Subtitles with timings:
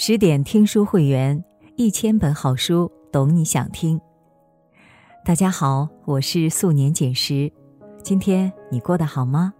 [0.00, 1.42] 十点听书会员，
[1.74, 4.00] 一千本好书，懂你想听。
[5.24, 7.50] 大家好，我是素年锦时，
[8.00, 9.52] 今天你过得好吗？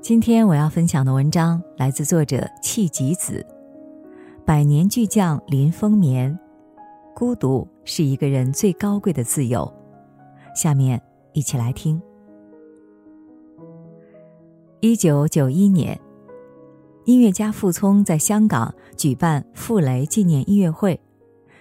[0.00, 3.46] 今天我要分享的文章来自作者弃吉子，
[4.42, 6.36] 百年巨匠林风眠。
[7.14, 9.70] 孤独是一个人最高贵的自由。
[10.56, 10.98] 下面
[11.34, 12.00] 一起来听。
[14.80, 16.00] 一九九一年。
[17.04, 20.98] 音乐家傅聪在香港举办傅雷纪念音乐会，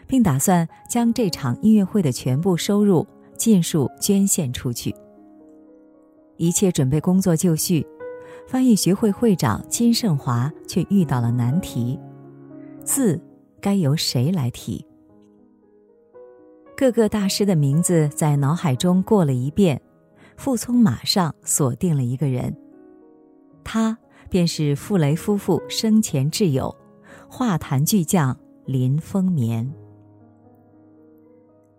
[0.07, 3.05] 并打算将这场音乐会的全部收入
[3.35, 4.95] 尽数捐献出去。
[6.37, 7.85] 一切准备工作就绪，
[8.47, 11.99] 翻译学会会长金盛华却遇到了难题：
[12.85, 13.21] 字
[13.59, 14.85] 该由谁来提？
[16.77, 19.81] 各个大师的名字在脑海中过了一遍，
[20.37, 22.55] 傅聪马上锁定了一个人，
[23.61, 23.97] 他。
[24.33, 26.75] 便是傅雷夫妇生前挚友，
[27.29, 29.71] 画坛巨匠林风眠。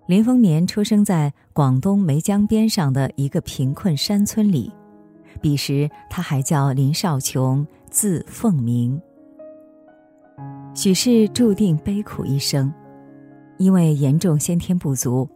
[0.06, 4.70] 林风眠出生在广东梅江边上的一个贫困山村里，
[5.40, 9.02] 彼时他还叫林少琼，字凤鸣。
[10.76, 12.72] 许是注定悲苦一生，
[13.58, 15.28] 因为严重先天不足，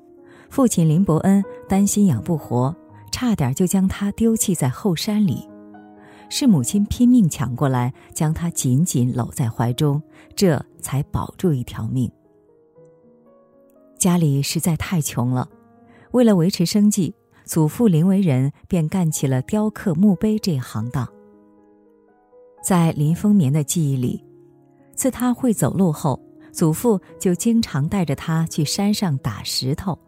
[0.50, 2.72] 父亲林伯恩担心养不活，
[3.10, 5.47] 差点就将他丢弃在后山里。
[6.28, 10.02] 是母亲拼命抢过来，将他紧紧搂在怀中，
[10.36, 12.10] 这才保住一条命。
[13.98, 15.48] 家里实在太穷了，
[16.12, 21.08] 为了维持生计，祖父林为人便干起了雕刻墓碑这行当。
[22.62, 24.24] 在林风眠的记忆里，
[24.94, 26.20] 自他会走路后，
[26.52, 29.98] 祖父就经常带着他去山上打石头，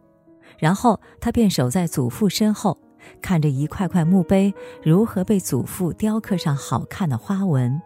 [0.59, 2.79] 然后他便守在祖父身后。
[3.21, 7.81] 看着一块块墓碑如何被祖父雕刻上好看的花纹。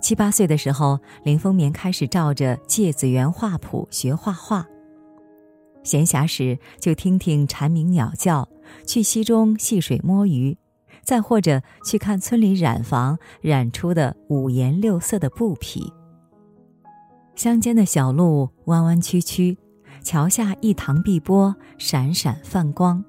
[0.00, 4.66] 七八岁的时候，林风眠开始照着《芥子园画谱》学画画。
[5.82, 8.48] 闲暇时就听听蝉鸣鸟叫，
[8.86, 10.56] 去溪中戏水摸鱼，
[11.02, 15.92] 再或者去看村里染坊染出的五颜六色的布匹。
[17.34, 19.58] 乡间的小路弯弯曲曲，
[20.02, 23.04] 桥下一塘碧波闪闪泛光。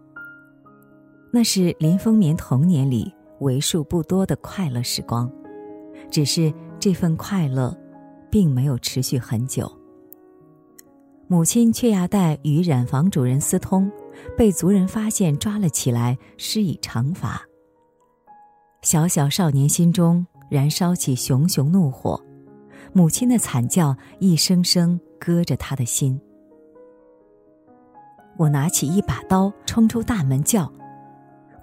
[1.36, 5.30] 那是林风眠童年里为数不多的快乐时光，
[6.10, 7.78] 只是这份快乐，
[8.32, 9.70] 并没有持续很久。
[11.28, 13.92] 母亲却要带与染坊主人私通，
[14.38, 17.42] 被族人发现抓了起来，施以惩罚。
[18.82, 22.18] 小小少年心中燃烧起熊熊怒火，
[22.94, 26.18] 母亲的惨叫一声声割着他的心。
[28.38, 30.72] 我拿起一把刀，冲出大门叫。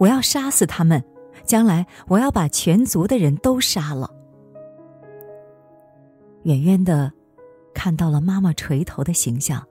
[0.03, 1.01] 我要杀死他们，
[1.45, 4.11] 将来我要把全族的人都杀了。
[6.43, 7.13] 远远的，
[7.73, 9.65] 看到了妈妈垂头的形象，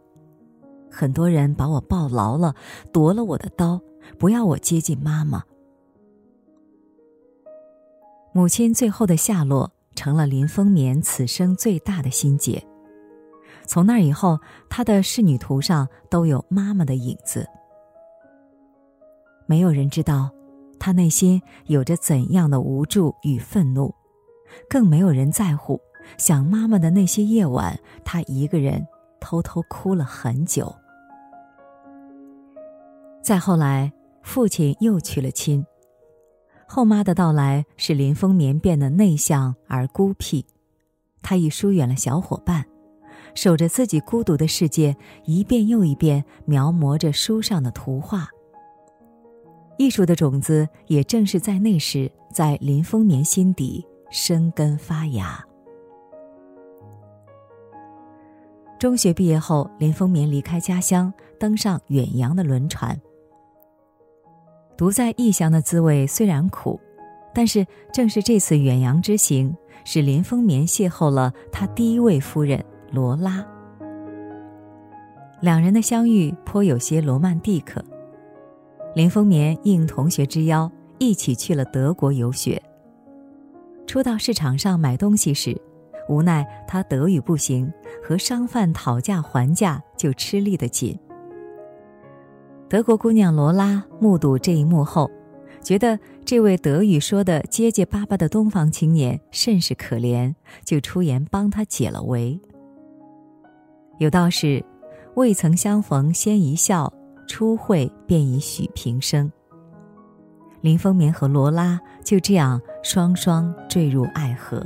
[0.89, 2.55] 很多人把我抱牢了，
[2.93, 3.77] 夺了我的刀，
[4.17, 5.43] 不要我接近妈妈。
[8.31, 12.65] 母亲最后的下落，成了林风眠此生最大的心结。
[13.67, 14.39] 从那以后，
[14.69, 17.45] 他的仕女图上都有妈妈的影子。
[19.51, 20.31] 没有人知道，
[20.79, 23.93] 他内心有着怎样的无助与愤怒，
[24.69, 25.77] 更没有人在乎
[26.17, 28.87] 想妈妈的那些夜晚，他一个人
[29.19, 30.73] 偷偷哭了很久。
[33.21, 33.91] 再后来，
[34.23, 35.65] 父亲又娶了亲，
[36.65, 40.45] 后妈的到来使林风眠变得内向而孤僻，
[41.21, 42.65] 他已疏远了小伙伴，
[43.35, 44.95] 守着自己孤独的世界，
[45.25, 48.29] 一遍又一遍描摹着书上的图画。
[49.81, 55.43] 艺术的种子也正是在那时，在林风眠心底生根发芽。
[58.77, 62.95] 中学毕业后，林风眠离开家乡，登上远洋的轮船。
[64.77, 66.79] 独在异乡的滋味虽然苦，
[67.33, 69.51] 但是正是这次远洋之行，
[69.83, 73.43] 使林风眠邂逅了他第一位夫人罗拉。
[75.39, 77.83] 两人的相遇颇有些罗曼蒂克。
[78.93, 82.61] 林风眠应同学之邀，一起去了德国游学。
[83.87, 85.59] 初到市场上买东西时，
[86.09, 87.71] 无奈他德语不行，
[88.03, 90.97] 和商贩讨价还价就吃力的紧。
[92.67, 95.09] 德国姑娘罗拉目睹这一幕后，
[95.61, 100.33] 觉得这位德语说的结结巴巴的东方青年甚是可怜，
[100.65, 102.39] 就出言帮他解了围。
[103.99, 104.63] 有道是
[105.15, 106.91] ：“未曾相逢先一笑。”
[107.27, 109.31] 初会便已许平生。
[110.61, 114.63] 林风眠和罗拉就这样双双坠入爱河。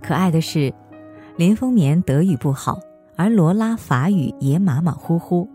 [0.00, 0.72] 可爱的是，
[1.36, 2.78] 林风眠德语不好，
[3.16, 5.48] 而罗拉法语也马马虎虎，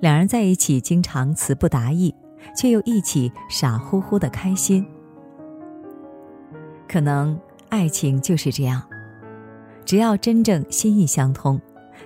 [0.00, 2.14] 两人在一起经常词不达意，
[2.56, 4.86] 却又一起傻乎乎的开心。
[6.88, 7.38] 可能
[7.68, 8.82] 爱情就是这样，
[9.84, 11.60] 只要真正心意相通，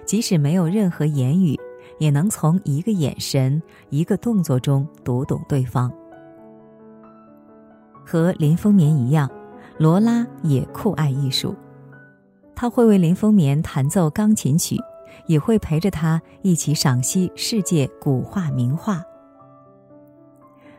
[0.05, 1.59] 即使没有任何言语，
[2.01, 5.89] 也能从一个眼神、一个动作中读懂对方。
[8.05, 9.31] 和林风眠一样。
[9.79, 11.55] 罗拉也酷爱艺术，
[12.55, 14.77] 他会为林风眠弹奏钢琴曲，
[15.25, 19.03] 也会陪着他一起赏析世界古画名画。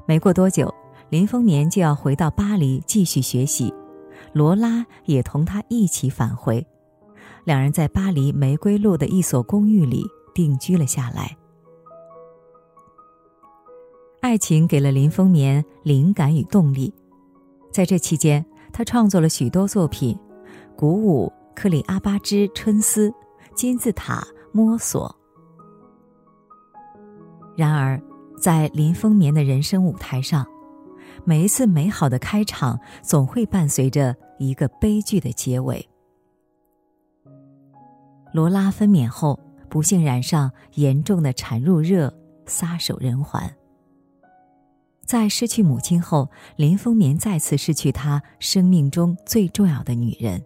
[0.06, 0.72] 没过多久，
[1.10, 3.74] 林风眠就要回到巴黎继续学习，
[4.34, 6.64] 罗拉也同他一起返回，
[7.44, 11.38] 两人在巴黎玫瑰路的一所公寓里定居了下来。
[14.22, 16.94] 爱情给了林风眠灵感与动力，
[17.72, 18.46] 在这期间。
[18.74, 20.16] 他创作了许多作品，
[20.78, 23.10] 《鼓舞》《克里阿巴之春思》
[23.54, 24.22] 《金字塔》
[24.54, 25.10] 《摸索》。
[27.58, 28.02] 然而，
[28.40, 30.48] 在林风眠的人生舞台上，
[31.26, 35.86] 每一次美好的开场总会伴随着一个悲剧的结尾。
[38.34, 39.38] 罗拉分娩后，
[39.72, 42.14] 不幸染上严重的产褥热，
[42.46, 43.42] 撒手人寰。
[45.06, 50.44] 在失去母亲后，林风眠再次失去他生命中最重要的女人。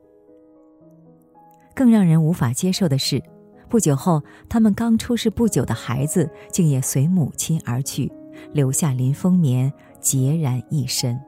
[1.73, 3.19] 更让人无法接受的是，
[3.67, 8.11] 不久后，他们刚出世不久的孩子竟也随母亲而去，
[8.53, 11.19] 留下林风眠孑然一身。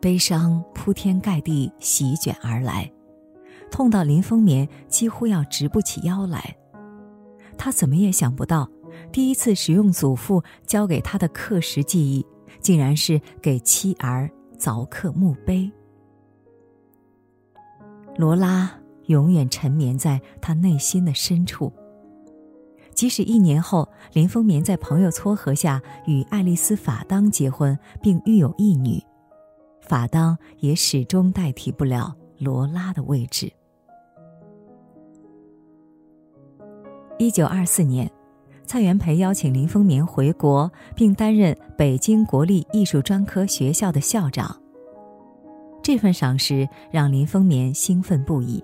[0.00, 2.90] 悲伤铺天盖地席卷而来，
[3.72, 6.56] 痛到林风眠几乎要直不起腰来。
[7.58, 8.68] 他怎么也想不到。
[9.10, 12.24] 第一次使用祖父教给他的刻石记忆，
[12.60, 15.70] 竟然是给妻儿凿刻墓碑。
[18.16, 18.70] 罗拉
[19.06, 21.72] 永远沉眠在他内心的深处。
[22.94, 29.02] 即使一年后林风眠在朋友撮合下与爱丽丝·法当结婚，并育有一女，
[29.80, 33.50] 法当也始终代替不了罗拉的位置。
[37.22, 38.10] 一九二四年。
[38.66, 44.60] 蔡元培邀请林风眠回国，并担任北京国立艺术专科学校的校长。
[45.84, 48.60] 这份赏识让林风眠兴奋不已，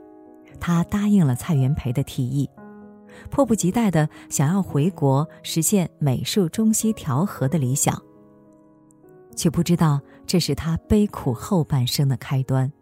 [0.58, 2.50] 他答应了蔡元培的提议，
[3.30, 7.96] 迫不及待的想要回国实现美术中西调和的理想。
[9.36, 12.72] 却不知道这是他悲苦后半生的开端。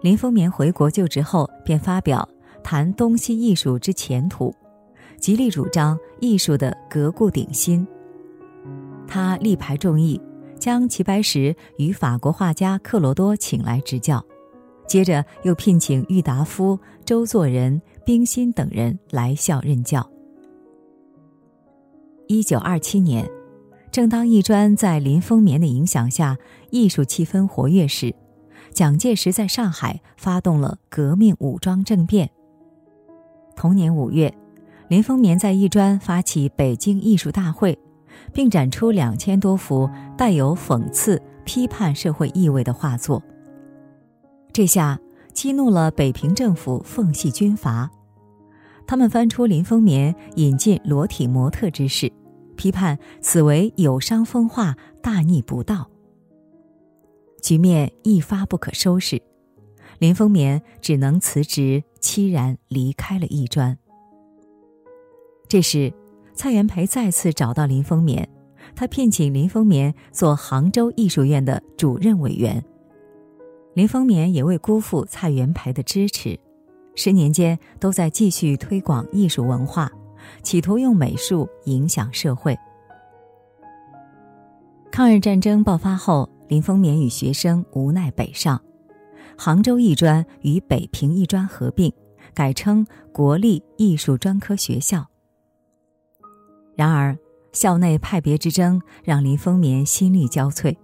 [0.00, 2.26] 林风眠回国就职后，便发表
[2.62, 4.50] 《谈东西艺术之前途》。
[5.18, 7.86] 极力主张艺术的革故鼎新。
[9.06, 10.20] 他力排众议，
[10.58, 14.24] 将齐白石与法国画家克罗多请来执教，
[14.88, 20.10] 接着又聘请郁达夫、周作人、冰心等人来校任教。
[22.26, 23.30] 一九二七年，
[23.92, 26.36] 正当艺专在林风眠的影响下，
[26.70, 28.12] 艺术气氛活跃时，
[28.72, 32.28] 蒋介石在上海发动了革命武装政变。
[33.56, 34.32] 同年五月。
[34.88, 37.78] 林风眠在艺专发起北京艺术大会，
[38.32, 39.88] 并展出两千多幅
[40.18, 43.22] 带有讽刺、批判社会意味的画作。
[44.52, 45.00] 这下
[45.32, 47.90] 激怒了北平政府奉系军阀，
[48.86, 52.12] 他们翻出林风眠引进裸体模特之事，
[52.54, 55.88] 批判此为有伤风化、大逆不道。
[57.42, 59.22] 局面一发不可收拾，
[59.98, 63.78] 林风眠只能辞职，凄然离开了艺专。
[65.48, 65.92] 这时，
[66.34, 68.28] 蔡元培再次找到林风眠，
[68.74, 72.62] 他聘请林风眠做杭州艺术院的主任委员。
[73.74, 76.38] 林风眠也未辜负蔡元培的支持，
[76.94, 79.90] 十年间都在继续推广艺术文化，
[80.42, 82.58] 企图用美术影响社会。
[84.90, 88.60] 抗日战争爆发后，林风眠与学生无奈北上，
[89.44, 91.92] 杭州艺专与北平艺专合并，
[92.32, 95.04] 改称国立艺术专科学校。
[96.76, 97.18] 然而，
[97.50, 100.76] 校内派别之争让林风眠心力交瘁，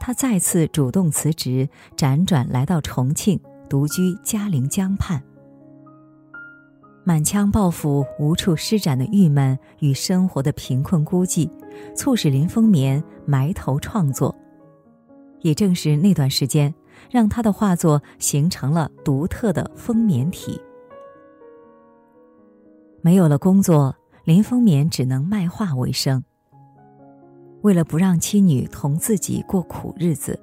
[0.00, 3.38] 他再次主动辞职，辗转来到重庆，
[3.68, 5.22] 独居嘉陵江畔。
[7.04, 11.50] 满腔抱负无处施展的郁闷与生活的贫困孤寂，
[11.94, 14.34] 促使林风眠埋头创作。
[15.42, 16.74] 也正是那段时间，
[17.10, 20.60] 让他的画作形成了独特的丰棉体。
[23.00, 23.94] 没有了工作。
[24.24, 26.22] 林风眠只能卖画为生。
[27.62, 30.38] 为了不让妻女同自己过苦日子，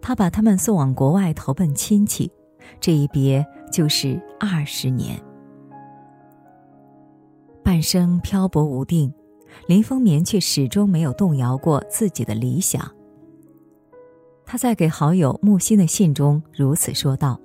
[0.00, 2.30] 他把他们送往国外投奔亲戚，
[2.78, 5.20] 这一别就是二十年。
[7.64, 9.12] 半生漂泊无定，
[9.66, 12.88] 林风眠却始终没有动摇过自己的理想。
[14.44, 17.40] 他在给好友木心的信中如此说道：“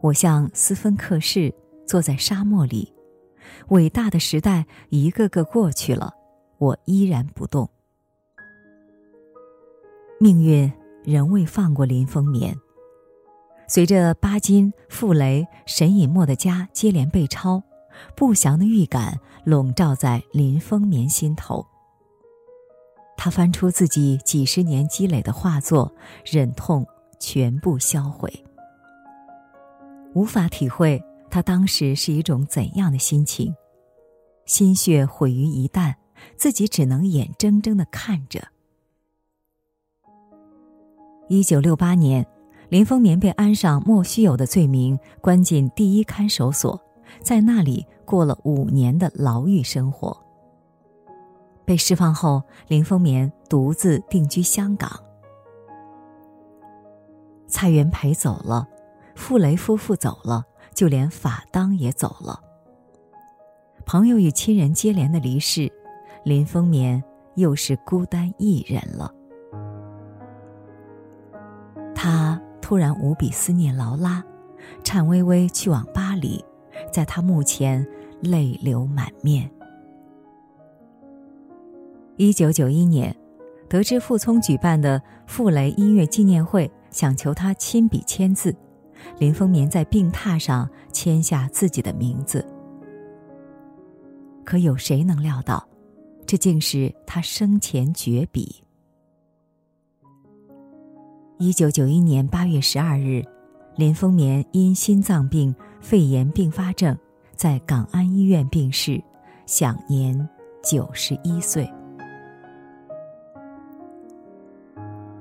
[0.00, 1.52] 我像斯芬克士
[1.86, 2.92] 坐在沙漠里，
[3.68, 6.14] 伟大的时代一个个过去了，
[6.58, 7.68] 我依然不动。
[10.18, 10.72] 命运
[11.04, 12.56] 仍未放过林风眠。
[13.66, 17.62] 随着巴金、傅雷、沈尹默的家接连被抄。”
[18.16, 21.64] 不祥的预感笼罩在林风眠心头。
[23.24, 26.84] 他翻出自己几十年积累的画作，忍痛
[27.20, 28.44] 全部销毁。
[30.12, 31.00] 无法体会
[31.30, 33.54] 他当时是一种怎样的心情，
[34.44, 35.94] 心血毁于一旦，
[36.36, 38.48] 自己只能眼睁睁的看着。
[41.28, 42.26] 一九六八年，
[42.70, 46.76] 林风眠被安上莫须有的罪名，关进第一看守所。
[47.20, 50.20] 在那里过了五年的牢狱生活。
[51.64, 54.90] 被释放后，林风眠独自定居香港。
[57.46, 58.66] 蔡元培走了，
[59.14, 62.40] 傅雷夫妇走了，就连法当也走了。
[63.84, 65.70] 朋友与亲人接连的离世，
[66.24, 67.02] 林风眠
[67.34, 69.12] 又是孤单一人了。
[71.94, 74.24] 他突然无比思念劳拉，
[74.82, 76.44] 颤巍巍去往巴黎。
[76.90, 77.86] 在他墓前，
[78.20, 79.50] 泪流满面。
[82.22, 83.12] 一九九一年，
[83.68, 88.54] 得知傅聪举办的傅雷音乐纪念会，想求他亲笔签字，
[89.18, 92.46] 林风眠在病榻上签下自己的名字。
[94.44, 95.68] 可有谁能料到，
[96.24, 98.62] 这竟是他生前绝笔。
[101.40, 103.24] 一九九一年八月十二日，
[103.74, 105.52] 林风眠因心脏病。
[105.80, 106.96] 肺炎并发症，
[107.34, 109.02] 在港安医院病逝，
[109.44, 110.16] 享年
[110.62, 111.68] 九十一岁。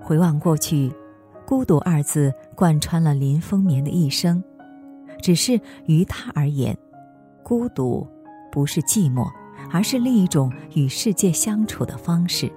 [0.01, 0.91] 回望过去，
[1.46, 4.43] 孤独二字贯穿了林风眠的一生。
[5.22, 6.75] 只是于他而言，
[7.43, 8.08] 孤独
[8.51, 9.29] 不是寂寞，
[9.72, 12.51] 而是另一种与世界相处的方式。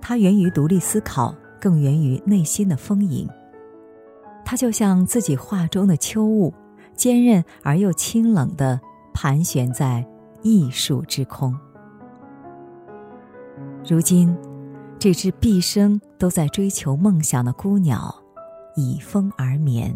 [0.00, 3.28] 它源于独立思考，更源于内心的丰盈。
[4.44, 6.54] 它就像自己画中的秋雾，
[6.94, 8.80] 坚韧而又清冷的
[9.12, 10.06] 盘旋在
[10.42, 11.58] 艺术之空。
[13.88, 14.36] 如今，
[15.04, 18.22] 这只毕生都在追求梦想的孤鸟，
[18.74, 19.94] 倚风而眠。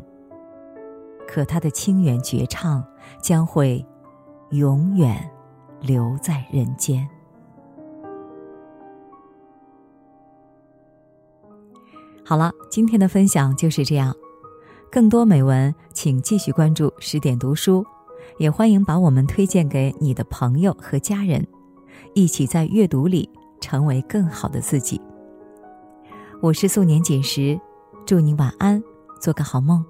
[1.27, 2.85] 可它的清远绝唱
[3.23, 3.83] 将会
[4.51, 5.19] 永远
[5.81, 7.09] 留在人间。
[12.23, 14.15] 好了，今天的分享就是这样。
[14.93, 17.83] 更多美文，请继续关注十点读书，
[18.37, 21.47] 也欢迎把我们推荐给你的朋友和家人，
[22.15, 25.01] 一起在阅读里成为更好的自己。
[26.41, 27.61] 我是素年锦时，
[28.07, 28.83] 祝你晚安，
[29.21, 29.85] 做个好梦。